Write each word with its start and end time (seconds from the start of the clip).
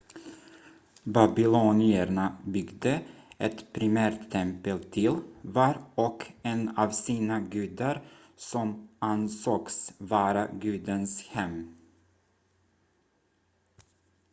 babylonierna 1.05 2.37
byggde 2.45 3.01
ett 3.37 3.73
primärt 3.73 4.31
tempel 4.31 4.83
till 4.83 5.15
var 5.41 5.81
och 5.95 6.31
en 6.43 6.77
av 6.77 6.89
sina 6.91 7.39
gudar 7.39 8.01
som 8.35 8.87
ansågs 8.99 9.93
vara 9.97 10.47
gudens 10.47 11.23
hem 11.27 11.75